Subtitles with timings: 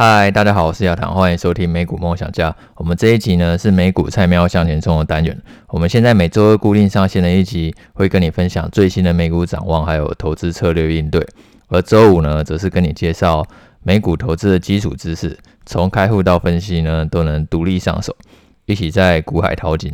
[0.00, 2.54] 嗨，大家好，我是亚堂，欢迎收听美股梦想家。
[2.76, 5.36] 我们这一集呢是美股菜喵向前冲的单元。
[5.66, 11.26] 我们现在每周二固定上线的一集，会跟你分享最新的美股展望，还有投资策略应对。
[11.66, 13.44] 而周五呢，则是跟你介绍
[13.82, 18.14] 美股投资的基础知识，从开户到分析呢，都能独立上手，
[18.66, 19.92] 一起在股海淘金。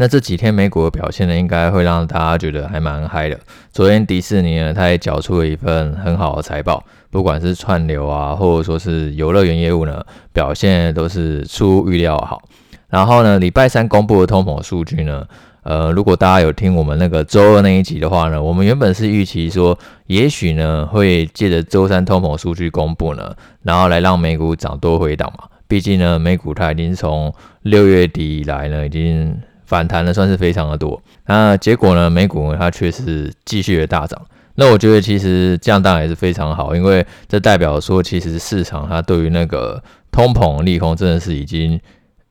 [0.00, 3.36] 那这几天美股的表现呢，应该会让大家觉得还蛮嗨的。
[3.72, 10.00] 昨天迪士尼呢，它也缴出了一份很好的财报，不管是串流啊，或者说是游乐园业务呢，
[10.32, 12.40] 表现都是出预料好。
[12.88, 15.26] 然后呢，礼拜三公布的通膨数据呢，
[15.64, 23.34] 呃，如果大家有听我们那个周二那一集的话呢，我们原本是预期说，也许呢会借着周三通膨数据公布呢，
[23.64, 25.48] 然后来让美股涨多回档嘛。
[25.66, 34.18] 毕竟呢，美股它已经从六月底以来呢，已经反弹的算是非常的多，那结果呢，美股它却是继续的大涨。
[34.54, 41.78] 那我觉得其实这样当然也是非常好，因为这代表说其实市场它对于那个通膨利空真的是已经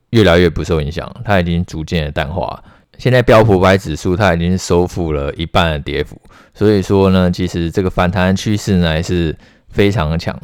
[0.10, 2.60] 越来越不受影响，它已经逐渐的淡化。
[2.98, 6.20] 现在标普五百指数它已经收复了一半的跌幅，
[6.56, 9.38] 所以说呢，其实这个反弹趋势呢还是
[9.70, 10.36] 非常的强。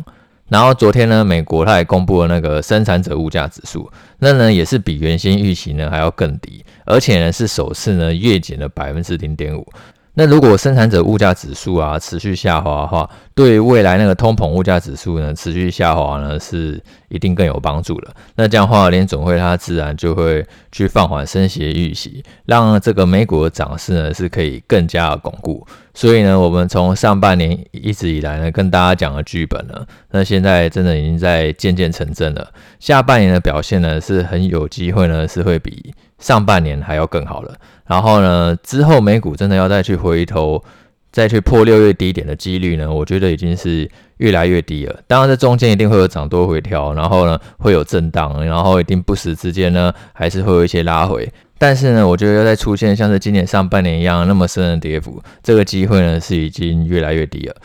[0.50, 9.66] 然后昨天呢，美国它也公布了那个生产者物价指数，那呢也是比原先预期呢还要更低，而且呢是首次呢月减了百分之零点五。
[10.16, 18.12] 那如果生产者物价指数啊持续下滑的话，对未来那个通膨物价指数呢持续下滑呢是一定更有帮助了。
[18.36, 25.66] 那这样的话，联总会它自然就会去放缓升息的预期，让这个美股的涨势呢是可以更加的巩固。
[25.96, 32.48] 所以呢，我们从上半年一直以来呢跟大家讲的剧本呢，那现在真的已经在渐渐成真了。
[32.80, 35.94] 下半年的表现呢是很有机会呢是会比
[36.24, 37.54] 上半年还要更好了。
[37.86, 40.64] 然后呢，之后美股真的要再去回头，
[41.12, 45.00] 再去破六月低点的几率呢，我觉得已经是越来越低了。
[45.06, 51.30] 当然，这中间一定会有涨多回调，然后呢会有震荡，然后一定不时之间呢还是会有一些拉回。
[51.58, 57.56] 但是呢，我觉得要再出现像是今年上半年一样那么深的跌幅，这个机会呢是已经越来越低了。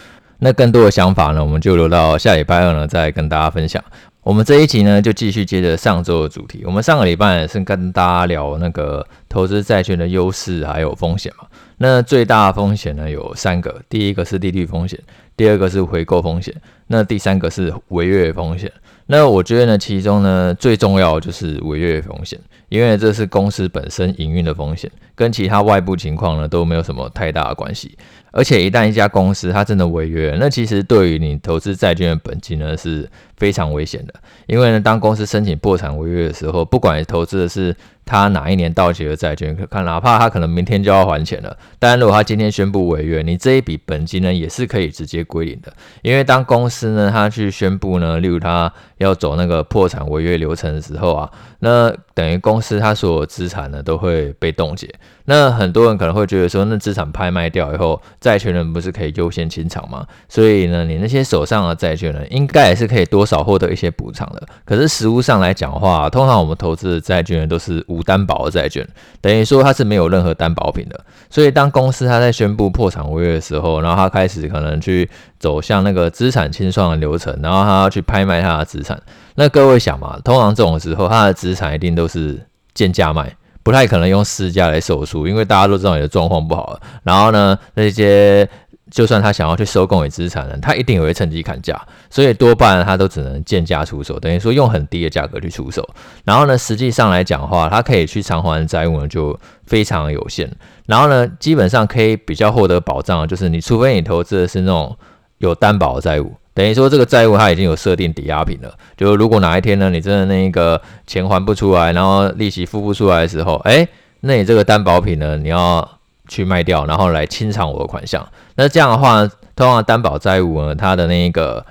[0.40, 3.82] 那更多的想法呢，我们就留到下礼拜二呢再跟大家分享。
[4.28, 6.62] 我们这一集呢，就继续接着上周的主题。
[6.66, 11.46] 我们上个礼拜是跟大家聊那个投资债券的优势还有风险嘛。
[11.78, 15.00] 那最大的风险呢有三个，第一个是利率风险，
[15.38, 16.52] 第二个是回购风险，
[16.88, 18.70] 那第三个是违约风险。
[19.06, 22.38] 那我觉得呢，其中呢最重要就是违约风险，
[22.68, 27.96] 因为这是公司本身营运的风险，跟其他外部情况呢都没有什么太大的关系。
[28.30, 34.12] 而且一旦一家公司它真的违约，那其实对于你投资债券的本金呢是非常危险的。
[34.46, 37.74] 因为呢，当公司申请破产违约的时候，不管投资的是
[38.04, 45.72] 他哪一年到期的债券，看哪怕他可能明天就要还钱了，但如果他今天宣布违约，你这一笔本金呢也是可以直接归零的。
[46.02, 51.30] 因为当公司呢他去宣布呢，例如他要走那个破产违约流程的时候啊，
[51.60, 54.92] 那等于公司它所有资产呢都会被冻结。
[55.26, 60.04] 那很多人可能会觉得说，那资产拍卖掉以后，债权人不是可以优先清偿吗？
[60.26, 64.42] 所以呢，你那些手上的债权人，应该也是可以多少获得一些补偿的。
[64.64, 68.88] 可是实务上来讲的话，通常我们投资的债权人都是无担保的债券，
[69.20, 70.98] 等于说它是没有任何担保品的。
[71.28, 75.08] 所以当公司它在宣布破产违约的时候，然后它开始可能去
[75.38, 79.00] 走向那个资产清算的流程，然后他要去拍卖他的资产。
[79.34, 83.34] 那各位想嘛，通常这种时候，他的资产一定都是贱价卖。
[83.62, 86.80] 不太可能用市价来售出，因为大家都知道你的状况不好。
[87.02, 88.48] 然后呢，那些
[88.90, 95.86] 就算他想要去收购你资产呢，他一定也会趁机砍价，所以多半他都只能贱价出手，等于说用很低的价格去出手。
[96.24, 100.50] 然后呢，实际上来讲的话，他可以去偿还债务呢就非常有限。
[100.88, 104.96] 然后呢，基本上可以比较获得保障，就是你除非你投资的是那种
[105.36, 106.32] 有担保的债务。
[106.54, 113.86] 等于说这个债务它已经有设定抵押品了，就是如果哪一天呢，你真的那个钱还不出来，然后利息付不出来的时候，哎，
[114.20, 115.86] 那你这个担保品呢，你要
[116.26, 118.26] 去卖掉，然后来清偿我的款项。
[118.56, 119.24] 那这样的话，
[119.54, 121.64] 通常担保债务呢，它的那个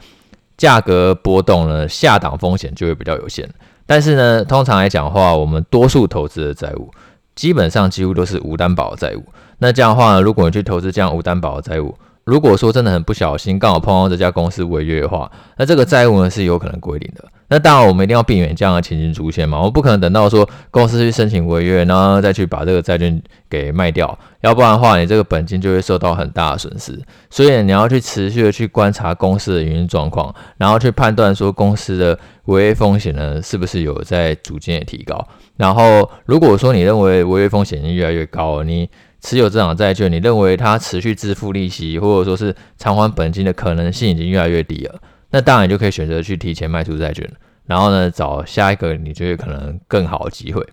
[0.56, 3.50] 价格波动呢，下档风险就会比较有限。
[3.86, 6.90] 但是呢，通常来讲的话，我们多数投资的债务
[7.38, 9.24] 基本上几乎都是无担保的债务。
[9.60, 11.96] 那这样的话呢，如果你去投资这样无担保的债务，
[12.26, 17.24] 如果说真的很不小心，刚好碰到这家公司违约的话，那这个债务呢是有可能归零的。
[17.50, 19.60] 那当然，我们一定要避免这样的情形出现嘛。
[19.62, 27.02] 我不可能等到说公司去申请违约，然后再去把这个债券给卖掉，要不然的话，你这个本金就会受到很大的损失。
[27.30, 35.26] 所以你要去持续的去观察公司的营运状况，然后去判断说公司的违约风险呢是不是有在逐渐的提高。
[35.56, 38.90] 然后，如果说你认为违约风险已经越来越高了，你
[39.22, 44.96] 持有这档债券，你认为它持续支付利息，或者说是偿还本金的可能性已经越来越低了，
[45.32, 47.30] 那当然就可以选择去提前卖出债券，
[47.66, 50.66] 然后呢，找下一个你觉得可能更好的机会。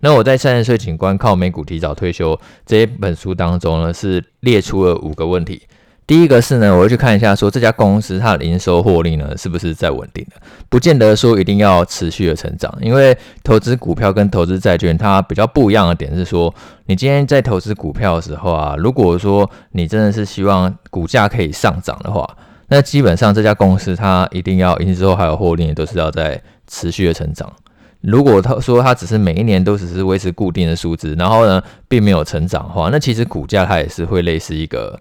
[0.00, 5.62] 那我在三十岁警官靠美股提早退休这一本书当中呢，是列出了五个问题。
[6.06, 10.40] 第一个是呢，我会去看一下说这家公司它的营收获利呢是不是在稳定的，
[10.70, 13.14] 不见得说一定要持续的成长，因为
[13.44, 16.54] 投资股票跟投资债券它比较不一样的点是说，
[16.86, 22.26] 你今天在投资股票的时候啊，如果说你真的是希望股价可以上涨的话，
[22.68, 27.50] 那基本上这家公司它一定要营收还有获利都是要在持续的成长。
[28.00, 35.00] 如果他说他只是每一年都只是维持固定的数字，然后呢，并没有成长的话，那其实股价它也是会类似一个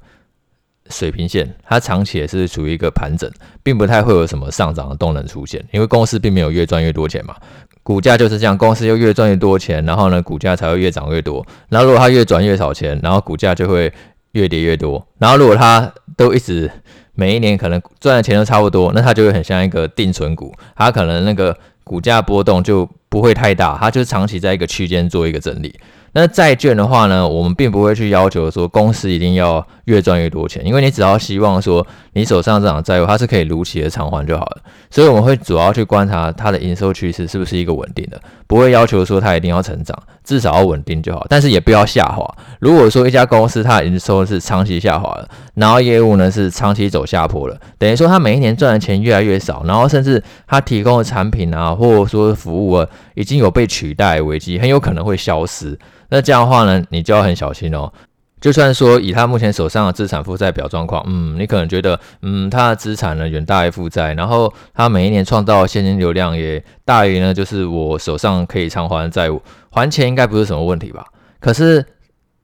[0.90, 3.30] 水平线，它长期也是处于一个盘整，
[3.62, 7.36] 并不太会有什么上涨的动能出现，因为公司并没有越赚越多钱嘛，
[7.84, 11.46] 股价就是这样，公司又越赚越多钱，然后呢，股价才会越涨越多。
[11.70, 13.94] 然后如果它越赚越少钱，然后股价就会
[14.32, 15.06] 越跌越多。
[15.20, 16.72] 然后如果它都一直
[17.18, 21.58] 每一年可能赚的钱都差不多，那它就会很像一个定存股，它可能那个。
[21.88, 25.74] 股价波动就不会太大，它就是长期在一个区间做一个整理。
[26.14, 34.62] 那债券的话呢，我们并不会去要求说公司一定要越赚越多钱，因为你只要希望说你手上这档债务它是可以如期的偿还就好了。
[34.90, 42.26] 所以我们会主要去观察它的营收趋势是不是一个稳定的，不会要求说它一定要成长，至少要稳定就好，但是也不要下滑。
[42.60, 55.78] 如果说一家公司它的营收是长期下滑了，然后业务呢是长期走下坡了，等于说它每一年赚的钱越来越少，然后甚至它提供的产品啊，或者说服务啊，已经有被取代危机，很有可能会消失。
[56.10, 57.92] 那这样的话呢，你就要很小心哦。
[58.40, 71.04] 就算说以他目前手上的资产负债表状况，嗯，你可能觉得，嗯，他的资产呢远大于负债，然后他每一年创造现金流量也大于呢，就是我手上可以偿还的债务，还钱应该不是什么问题吧？
[71.40, 71.84] 可是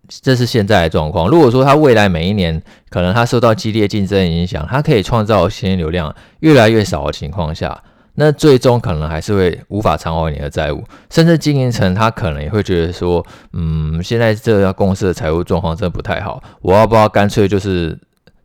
[0.09, 1.29] 这是现在的状况。
[1.29, 2.59] 如果说他未来每一年
[2.89, 7.83] 可能他受到激烈竞争影响，他可以创造现金流量越来越少的情况下。
[8.15, 17.97] 那最终可能还是会无法偿还你的债务，甚至经营层他可能也会觉得说，嗯，现在这家公司的财务状况真的不太好，我要不要干脆就是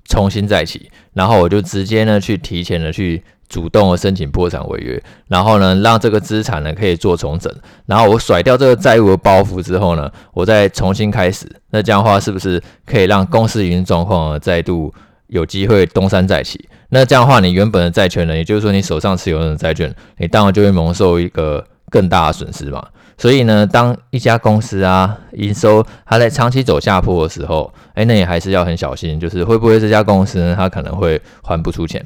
[0.05, 7.55] 重新再起，然后我就直接呢去提前的去主动的申请破产违约，然后呢让这个资产呢可以做重整，
[7.87, 14.93] 然后我甩掉这个债务的包袱之后呢，我再重新开始，那这样的话是不是可以让公司营运状况再度
[15.29, 16.69] 有机会东山再起？
[16.91, 22.85] 那这样的话，你原本的债权人，也就是说你手上持有的债券，你当然就会蒙受一个更大的损失嘛。
[23.17, 32.05] 所以呢，当一家公司啊营收它在长期走下坡的时候，哎，那也还是要很小心，就是会不会这家公司，它可能会还不出钱。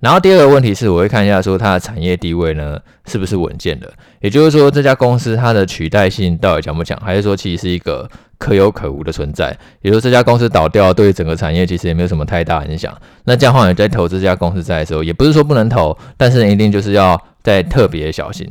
[0.00, 8.08] 然后第二个问题是，我会看一下说它的产业地位呢是不是稳健的，也就是说这家公司它的取代性到底强不强，还是说其实是一个
[8.42, 9.56] 可有可无的存在？
[9.82, 12.92] 也就是这家公司倒掉，对于整个产业其实也没有什么太大影响。
[13.22, 18.50] 那这样的话，你在投资这家公司债的时候，也不是说不能投，但是一定就是要再特别小心。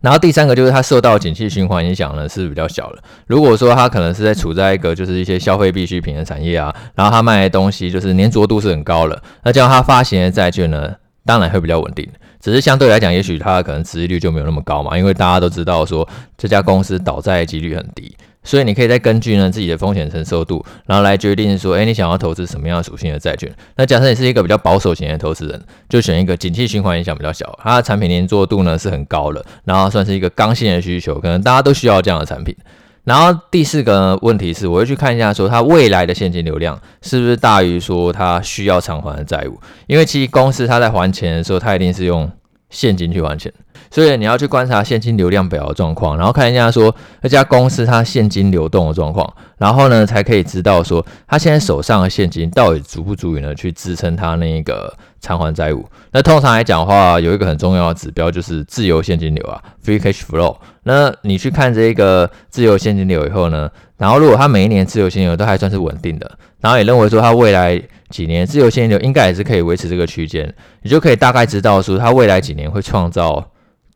[0.00, 2.98] 然后第三个就是它受到景气循环影响呢是比较小的。
[3.28, 10.92] 如果说它可能是在处在一个就是一些消费必需品的产业啊，然后它卖的东西就是粘着度是很高的，那这样它发行的债券呢，
[11.24, 12.08] 当然会比较稳定。
[12.40, 18.16] 只是相对来讲，也许它可能持续率就没有那么高嘛，因为大家都知道说这家公司倒债的几率很低。
[18.42, 23.52] 所以你可以再根据呢自己的风险承受度，然后来决定说，哎，你想要投资什么样属性的债券？
[23.76, 32.56] 那假设你是一个比较保守型的投资人，就选一个景气循环影响比较小，它的产品黏着度呢是很高的，然后算是一个刚性的需求，可能大家都需要这样的产品。
[33.04, 39.58] 然后第四个问题是，我会去看一下说，它未来的现金流量是不是大于说它需要偿还的债务？
[39.86, 42.30] 因为其实公司它在还钱的时候，它一定是用
[42.70, 43.52] 现金去还钱。
[43.90, 54.90] 所以你要去观察现金流量表的状况，然后看一下说这家公司它现金流动的状况，然后呢才可以知道说他现在手上的现金到底足不足以呢去支撑他那一个
[55.20, 55.84] 偿还债务。
[56.12, 60.56] 那通常来讲的话，有一个很重要的指标就是自由现金流啊，free cash flow。
[60.84, 70.50] 那你去看这个自由现金流以后呢，然后如果它每一年自由现金流都还算是稳定的，然后也认为说它未来几年自由现金流应该也是可以维持这个区间，
[70.80, 73.46] 你就可以大概知道说它未来几年会创造。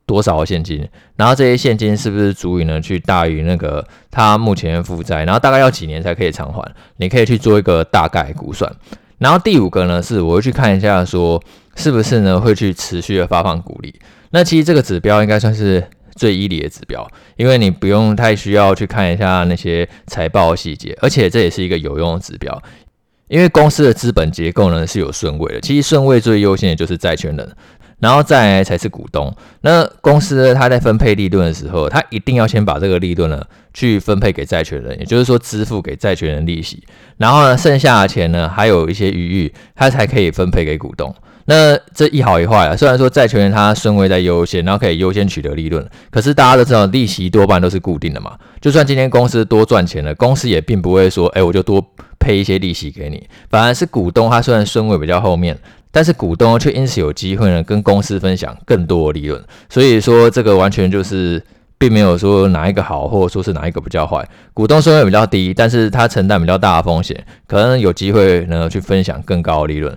[0.05, 6.63] 多少的现金，然后这些现金是不是足以呢去大于那个他目前的负债，然后大概要几年才可以偿还？
[6.97, 8.71] 你可以去做一个大概估算。
[9.17, 11.41] 然后第五个呢是我会去看一下说
[11.75, 13.93] 是不是呢会去持续的发放股利。
[14.31, 15.83] 那其实这个指标应该算是
[16.15, 22.61] 最依理的指标，因为你不用太需要去看一下那些财报细节，而且这也是一个有用的指标，
[23.27, 27.55] 因为公司的资本结构呢是有顺位的，其实顺位最优先的就是债权人。
[27.99, 29.33] 然后再来才是股东。
[29.61, 36.83] 那公司呢，它在分配利润的时候，它一定要先把这个利润呢去分配给债权人，也就是说支付给债权人利息。
[37.17, 41.13] 然后呢，剩下的钱呢还有一些余裕，它才可以分配给股东。
[41.47, 48.31] 那这一好一坏啊，虽然说债权人他顺位在优先，然后可以优先取得利润，可是大家都知道利息多半都是固定的嘛。
[48.59, 51.85] 就算今天公司多赚钱了，公司也并不会说，哎，我就多
[52.17, 53.27] 配一些利息给你。
[53.47, 55.55] 反而是股东，他虽然顺位比较后面，
[55.91, 59.39] 但是股东却因此有机会呢跟公司分享更多的利润。
[59.69, 61.39] 所以说这个完全就是
[61.77, 64.27] 并没有说哪一个好，或者说是哪一个比较坏。
[64.51, 69.95] 股东顺位比较低，但是他承担比较大的风险，可能有机会呢去分享更高的利润。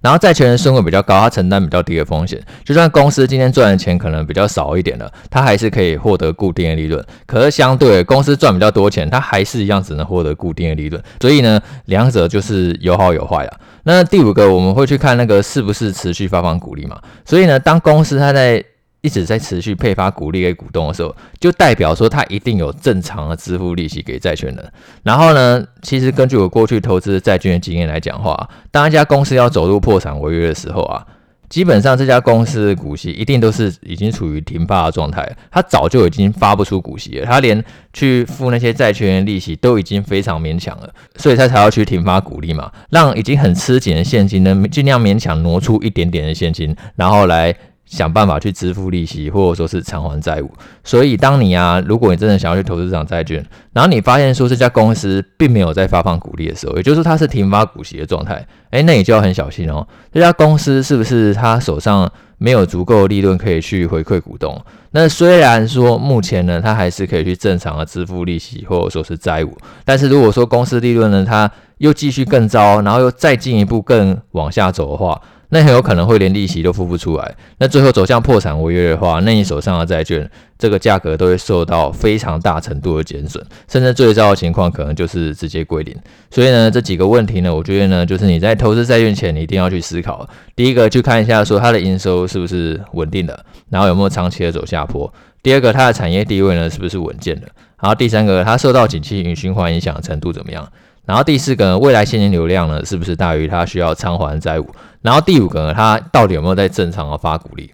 [0.00, 2.40] 然后债权人身位比较高，他承担比较低的风险。
[2.64, 7.04] 就算公司今天赚的钱可能比较少一点了，他还是可以获得固定的利润。
[7.26, 11.02] 可是相对公司赚比较多钱，他还是一样只能获得固定的利润。
[11.20, 13.56] 所以呢，两者就是有好有坏啊。
[13.82, 16.98] 那第五个我们会去看那个是不是持续发放股利嘛。
[17.24, 18.64] 所以呢，当公司它在
[19.02, 24.72] 一直在持续配发股利给股东的时候，就代表说他一定有正常的支付利息给债权人。
[25.02, 31.06] 然后呢，其实根据我过去投资债券的经验来讲话，当一家公司要走入破产违约的时候啊，
[31.48, 37.64] 基本上这家公司的股息一定都是已经处于停发的状态，他早就已经发不出股息了，他连
[37.94, 47.56] 去付那些债权人利息都已经非常勉强了，所以他才要去停发股利嘛，让已经很吃紧的现金呢，尽量勉强挪出一点点的现金，然后来。
[47.90, 50.50] 想办法去支付利息，或者说是偿还债务。
[50.84, 59.86] 所以，当你啊，如果你真的想要去投资这张债券，然后你发现说这家公司并没有在发放股利的时候，也就是说它是停发股息的状态，诶，那你就要很小心哦。
[60.12, 64.56] 这家公司是不是他手上没有足够的利润可以去回馈股东？
[64.92, 75.20] 那虽然说目前呢，他还是可以去正常的支付利息，或者说是债务，但是如果说公司利润呢，它又继续更糟，然后又再进一步更往下走的话，
[75.50, 85.94] 那很有可能会连利息都付不出来，那最后走向破产违约的话，那你手上的债券这个价格都会受到非常大程度的减损，甚至最糟的情况可能就是直接归零。
[86.30, 90.28] 所以呢，这几个问题呢，我觉得呢，就是你在投资债券前，你一定要去思考。
[90.54, 95.12] 第一个，去看一下说它的营收是不是稳定的，然后有没有长期的走下坡。
[95.42, 97.48] 第二个，它的产业地位呢，是不是稳健的？
[97.82, 100.70] 然后第三个，它受到景气与循环影响的程度怎么样？
[101.06, 104.66] 然后第四个，未来现金流量呢，是不是大于它需要偿还债务？
[105.02, 107.70] 然后第五个呢，他到底有没有在正常的发鼓励？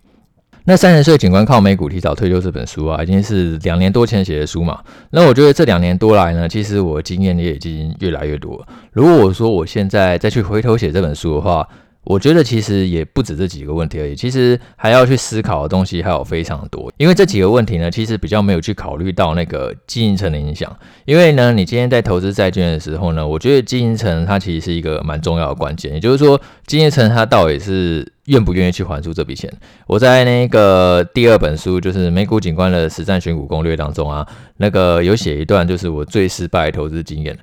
[0.68, 4.80] 那三十岁警官靠美股提早退休这本书啊，已经是两年多前写的书嘛。
[5.10, 8.66] 那我觉得这两年多来呢，其实我经验也已经越来越多。
[8.90, 11.68] 如果我说我现在再去回头写这本书的话，
[12.06, 16.90] 我觉得其实也不止这几个问题而已，其实还要去思考的东西还有非常多。
[16.98, 20.74] 因为这几个问题呢，其实比较没有去考虑到那个经营层的影响。
[21.04, 25.94] 因为呢，你今天在投资债券的时候呢，我觉得经营层它其实是一个蛮重要的关键。
[25.94, 29.52] 也就是说，经营层它到底是愿不愿意去还出这笔钱？
[29.88, 34.24] 我在那个第二本书，就是《美股警官的实战选股攻略》当中啊，
[34.58, 37.36] 那个有写一段，就是我最失败的投资经验。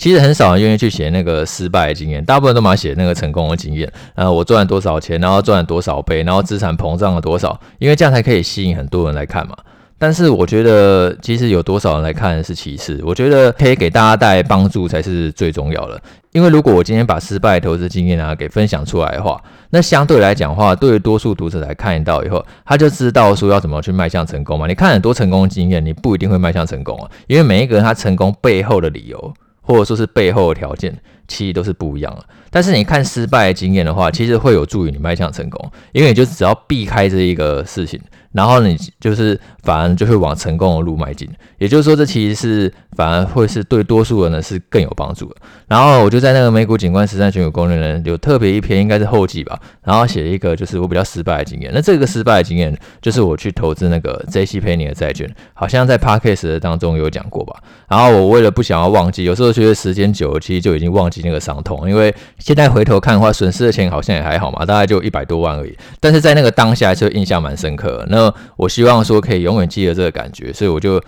[0.00, 3.86] 其实很少人愿意去写那个失败的经验，大部分都蛮写那个成功的经验。
[4.14, 9.54] 呃，我赚了多少钱，然后赚了多少倍，然后资产膨胀了多少，因为这样才可以吸引很多人来看嘛。
[9.98, 16.00] 但是我觉得，其实有多少人来看是其次，我觉得可以给大家带来帮助才是最重要的。
[16.32, 19.38] 因为如果我今天把失败的投资经验啊给分享出来的话，
[19.68, 24.66] 那相对来讲的话，对于多数读者来看到以后，他就知道说要怎么去迈向成功嘛。
[24.66, 29.34] 你看很多成功的经验，你不一定会迈向成功啊，因为每一个人他成功背后的理由。
[29.70, 30.92] 或者说是背后的条件，
[31.28, 32.24] 其实都是不一样的。
[32.50, 38.00] 但是你看失败经验的话，其实会有助于你迈向成功，因为你就只要避开这一个事情，
[38.32, 41.28] 然后你就是反而就会往成功的路迈进。
[41.58, 45.36] 也就是说，这其实是反而会是对多数人呢是更有帮助的。
[45.68, 51.70] 然后我就在那个美股警官实战选股攻略呢，有特别一篇，应该是后记吧，然后写一个就是我比较失败的经验。
[51.74, 54.60] 那这个失败的经验就是我去投资那个 J.C.
[54.60, 57.56] Penney 的债券，好像在 Podcast 当中有讲过吧。
[57.88, 65.76] 然后我为了不想要忘记，有时候觉得时间久了，其实就已经忘记那个伤痛，因为现在回头看的话，损失的钱好像也还好嘛，大概就一百多万而已。
[66.00, 68.06] 但是在那个当下就印象蛮深刻的。
[68.08, 71.00] 那那我希望说可以永远记得这个感觉，所以我就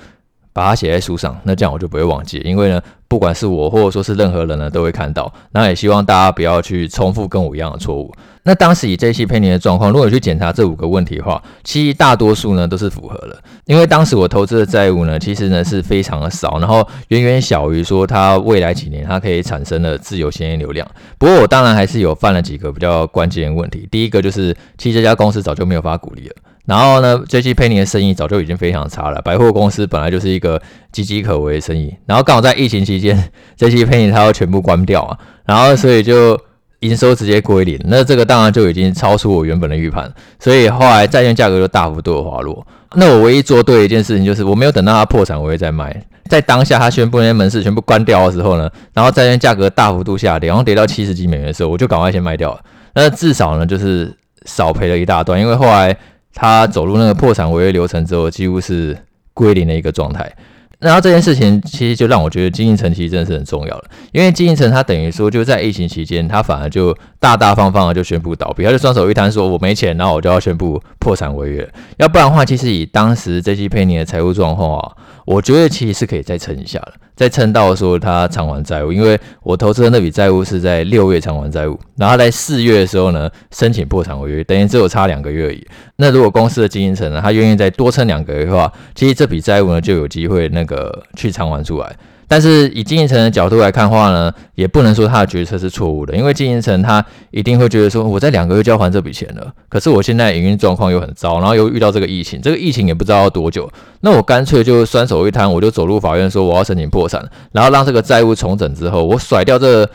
[0.52, 1.38] 把它写在书上。
[1.44, 2.80] 那这样我就不会忘记，因为呢。
[3.12, 5.30] 不管是我或者说是任何人呢，都会看到。
[5.50, 8.10] 那也希望大家不要去重复跟我一样的错误。
[8.42, 9.26] 那当时以 J.C.
[9.26, 13.38] Penney 的状况，如果去检查这五个问题的话，其实大多数呢都是符合了。
[13.66, 20.90] 因为当时我投资的债务呢，其实呢是非常的少，然后远远小于说它未来几年它可以产生的自由现金流量。
[21.18, 23.86] 不过我当然还是有犯了几个比较关键的问题。
[23.90, 26.36] 第一个就是，其实这家公司早就没有发股利了。
[26.64, 27.52] 然后呢，J.C.
[27.54, 30.60] Penney 的生意早就已经非常差了，百货公司本来就是一个
[30.92, 31.92] 岌岌可危的生意。
[32.06, 33.84] 然后刚好在疫情期间，J.C.
[33.84, 36.38] Penney 它要全部关掉啊，然后所以就
[36.80, 37.78] 营收直接归零。
[37.84, 42.64] 那这个当然就已经超出我原本的预判，所以后来债券价格就大幅度的滑落。
[42.94, 46.04] 那我唯一做对的一件事情就是，我没有等到它破产，我会再卖。
[46.28, 52.60] 在当下它宣布那些门市全部关掉的时候呢，然后债券价格大幅度下跌，然后跌到七十几美元的时候，我就赶快先卖掉了。
[52.94, 54.14] 那至少呢就是
[54.44, 55.96] 少赔了一大段，因为后来
[56.34, 58.96] 他走入那个破产违约流程之后，几乎是
[59.34, 60.30] 归零的一个状态。
[60.78, 71.72] 然后这件事情其实就让我觉得经营层其实真的是很重要了，因为经营层他等于说就在疫情期间，他反而就大大方方的就宣布倒闭，他就双手一摊说我没钱，然后我就要宣布破产违约。
[71.98, 74.92] 要不然的话，其实以当时 JCPenney 的财务状况啊，
[75.24, 76.94] 我觉得其实是可以再撑一下的。
[77.22, 85.64] 在撑到说他偿还债务，因为我投资的那笔债务是在六月偿还债务，然后在四月的时候呢申请破产违约，等于只有差两个月而已。
[85.94, 91.96] 那如果公司的经营层呢，他愿意再多撑两个月的话，其实这笔债务呢就有机会那个去偿还出来。
[92.32, 103.70] 但是以经营层的角度来看的话呢，也不能说他的决策是错误的，因为经营层他一定会觉得说，我在两个月就要还这笔钱了，可是我现在营运状况又很糟，然后又遇到这个疫情，这个疫情也不知道要多久，
[104.00, 107.22] 那我干脆就双手一摊，我就走入法院说我要申请破产，
[107.52, 109.86] 然后让这个债务重整之后，我甩掉这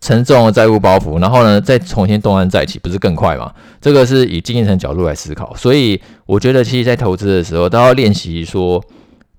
[0.00, 3.52] 沉重的债务包袱，然后呢再重新东山再起，不是更快吗？
[3.78, 8.82] 这个是以经营层角度来思考，所以我觉得其实在投资的时候都要练习说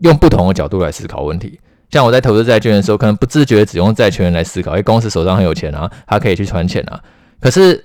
[0.01, 1.59] 用不同的角度来思考问题。
[1.91, 6.99] 像我在投资债券的时候，可能不自觉只用债权人来思考，因为公司手上很有钱啊，他可以去传钱啊。
[7.39, 7.83] 可是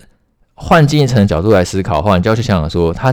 [0.54, 3.12] 换经营层角度来思考的话，你就要去想想说，他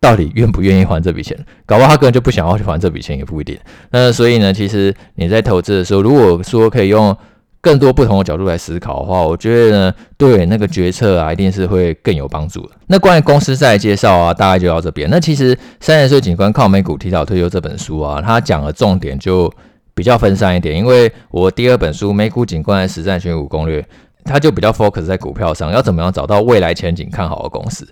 [0.00, 1.36] 到底愿不愿意还这笔钱？
[1.66, 3.58] 搞不好他根本就不想要去还这笔钱，也不一定。
[3.90, 7.16] 那所以呢，其实你在投资的时候，如果说可以用
[7.60, 12.70] 更多不同的角度来思考的话，我觉得呢，对那个决策啊，一定是会更有帮助的。
[12.86, 15.10] 那关于公司债介绍啊，大概就到这边。
[15.10, 19.52] 那其实三十岁警官靠美股提早退休这本书啊，他讲的重点就。
[19.98, 23.82] 比较分散一点，因为我第二本书《美股警官的实战选股攻略》，
[24.24, 27.84] 它就比较 focus 在股票上，要怎么样找到未来前景看好的公司。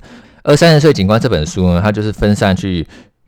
[0.45, 2.87] 而《三十岁警官》这本书呢，它就是分散去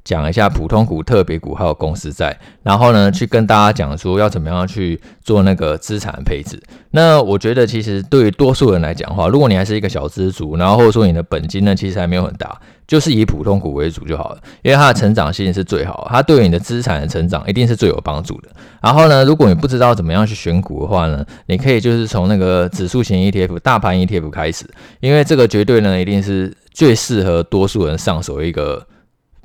[0.08, 6.58] 讲一下普通股、特别股还有公司债，然后呢，去跟大家讲说要怎么样去做那个资产配置。
[6.92, 12.58] 那我觉得其实对于多数人来讲的话，如果你还是一个小资族，然后或者说你的本金呢，其实还没有很大。
[12.86, 18.48] 就是以普通股为主就好了，因为它的成长性是最好，它对于你的资产的成长一定是最有帮助的。
[18.80, 24.64] 然后呢，如果你不知道怎么样去选股的话呢，你可以就是从那个指数型 ETF、大盘 ETF 开始，
[25.00, 28.82] 因为这个绝对呢一定是最适合多数人上手一个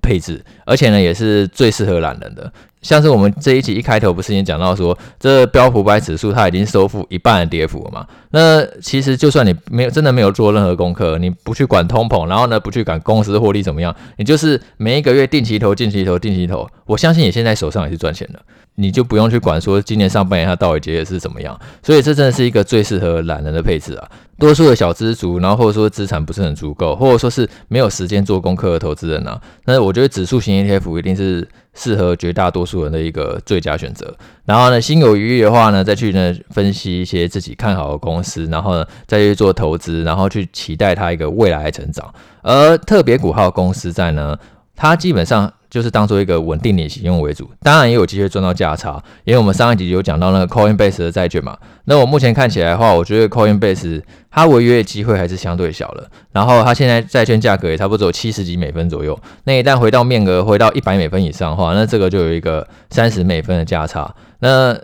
[0.04, 2.52] 配置，而且呢也是最适合懒人的。
[2.84, 8.06] 像是我们这一集一开头不是已经讲到说，这标普五百指数它已经收复一半的跌幅了嘛？
[8.30, 18.40] 那其实就算你没有真的没有做任何功课，你不去管通膨，然后呢不去管公司获利怎么样，你就是每一个月定期投、定期投、定期投，我相信你现在手上也是赚钱的。
[18.76, 24.10] 你就不用去管说今年上半年它到底结业是怎么样，所以这真的是一个最适合懒人的配置啊。
[24.40, 34.16] 多数的小资族，然后或者说资产不是很足够，或者说是没有时间做功课的投资人啊，那我觉得指数型 ETF 一定是适合绝大多数人的一个最佳选择。
[34.46, 42.14] 然后呢，心有余力的话呢，再去呢分析一些自己看好的公司，然后呢再去做投资，然后去期待它一个未来的成长。
[42.42, 44.38] 而特别股号公司在呢，
[44.76, 45.52] 它基本上。
[45.74, 51.58] 就是当做一个稳定领息用为主，当然也有机会赚到价差，因为我们上一集有讲到那个 Coinbase 的债券嘛。
[51.86, 56.08] 那我目前看起来的话，我觉得 Coinbase 它违约的机会还是相对小了。
[56.32, 59.20] 然后它现在债券价格也差不多七十几美分左右。
[59.46, 64.14] 那一旦回到面额回到一百美分以上的话，那这个就有一个三十美分的价差。
[64.42, 64.78] 那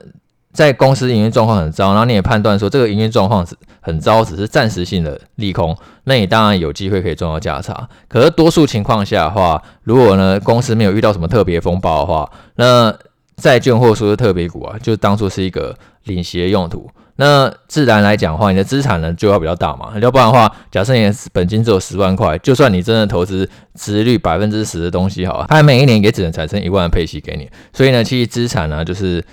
[0.51, 7.87] 在公司营运状况很糟，然后你也判断说这个营运状况是很糟，只是暂时性的利空，那你当然有机会可以赚到价差。
[8.07, 12.91] 可是多数情况下的话，如果呢公司没有遇到什么特别风暴的话，那
[13.37, 16.89] 债券或者说是特别股啊，就当做是一个领息的用途。
[17.17, 27.47] 那自然来讲的话，你的资产呢就要比较大嘛，要不然的话，假设你的本金只有十万块，就算你真的投资殖率百分之十的东西好，它每一年也只能产生一万的配息给你。
[27.71, 29.23] 所以呢，其实资产呢就是。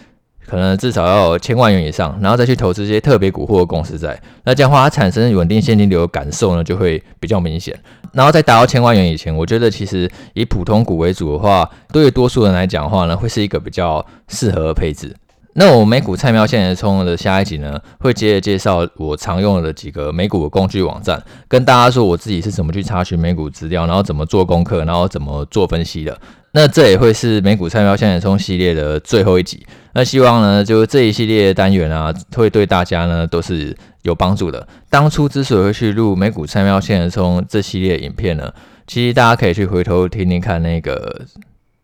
[0.47, 7.79] 可能至少要千万元以上，然后再去投资这些特别股或者公司债，那这样的话它产生稳定现金流的感受呢就会比较明显。
[8.13, 15.15] 然后在达到千万元以前，我觉得其实以普通股为主的话，对于多数人来讲的话呢，会是一个比较适合配置。
[15.59, 26.19] 那我美股菜喵现在冲的下一集呢，会接着介绍我常用的几个美股的工具网站，跟大家说我自己是怎么去查询美股资料，然后怎么做功课，然后怎么做分析的。
[26.57, 29.67] 那这也会是美股菜喵向前冲系列的最后一集。
[29.93, 34.67] 那希望呢，就这一系列单元啊，会对大家呢都是有帮助的。
[34.89, 38.51] 当初之所以会去录美股菜喵向前冲这系列影片呢，
[38.87, 41.27] 其实大家可以去回头听听看那个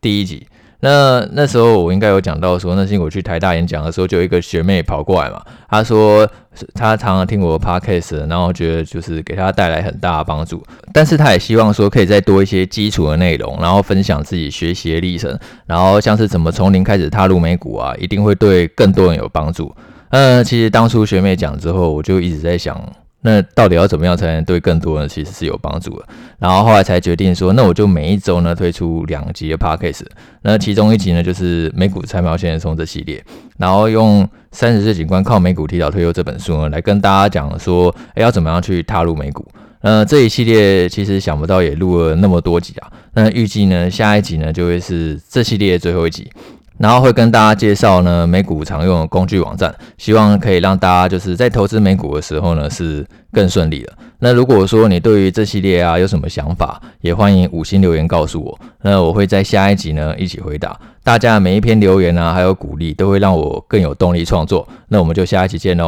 [0.01, 0.47] 第一集。
[0.83, 6.29] 那那时候我应该有讲到说，那是我去台大演讲的时候，就有一个学妹跑过来嘛，她说
[6.73, 19.73] 她常常听我的 podcast，然后觉得就是给她带来很大的帮助，但是她也希望说可以再多一些基础的内容，然后分享自己学习的历程，然后像是怎么从零开始踏入美股啊，一定会对更多人有帮助。
[20.09, 22.77] 呃，其实当初学妹讲之后，我就一直在想。
[23.23, 26.05] 那到底要怎么样才能对更多人其实是有帮助的？
[26.37, 30.05] 然后后来才决定说，那我就每一周呢推出两集的 podcast，
[30.41, 33.23] 那其中一集呢就是美股菜鸟向前冲这系列，
[33.57, 39.47] 然后用三十岁警官靠美股提早退休这本书呢来跟大家讲说，哎，要怎么样去踏入美股？
[39.81, 46.29] 那这一系列其实想不到也录了那么多集啊，那预计呢下一集呢就会是这系列最后一集。
[46.77, 53.93] 然后会跟大家介绍呢美股常用的工具网站，希望可以让大家就是在投资美股的时候呢是更顺利的。
[54.19, 64.67] 那如果说你对于这系列啊有什么想法，也欢迎五星留言告诉我，那我会在下一集呢一起回答大家每一篇留言啊，还有鼓励都会让我更有动力创作。
[64.87, 65.81] 那我们就下一期见喽。